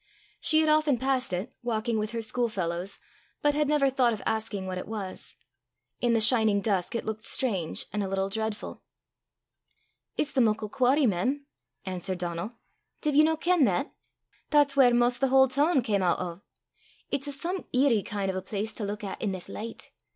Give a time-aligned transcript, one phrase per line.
[0.39, 2.97] She had often passed it, walking with her school fellows,
[3.43, 5.35] but had never thought of asking what it was.
[5.99, 8.81] In the shining dusk it looked strange and a little dreadful.
[10.17, 11.45] "It's the muckle quarry, mem,"
[11.85, 12.53] answered Donal:
[13.01, 13.93] "div ye no ken that?
[14.49, 16.41] That's whaur 'maist the haill toon cam oot o'.
[17.11, 19.91] It's a some eerie kin' o' a place to luik at i' this licht.